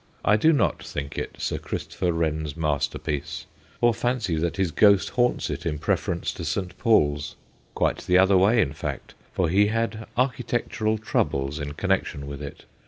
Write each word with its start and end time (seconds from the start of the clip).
I 0.25 0.35
do 0.35 0.51
not 0.51 0.81
think 0.83 1.15
it 1.15 1.35
Sir 1.37 1.59
Christopher 1.59 2.11
Wren's 2.11 2.57
masterpiece, 2.57 3.45
or 3.81 3.93
fancy 3.93 4.35
that 4.35 4.57
his 4.57 4.71
ghost 4.71 5.09
haunts 5.09 5.51
it 5.51 5.63
in 5.63 5.77
preference 5.77 6.33
to 6.33 6.43
St. 6.43 6.75
Paul's. 6.79 7.35
Quite 7.75 8.07
the 8.07 8.17
other 8.17 8.35
way, 8.35 8.61
in 8.61 8.73
fact, 8.73 9.13
for 9.31 9.47
he 9.47 9.67
had 9.67 10.07
architectural 10.17 10.97
troubles 10.97 11.59
in 11.59 11.73
connection 11.73 12.25
with 12.25 12.41
it. 12.41 12.65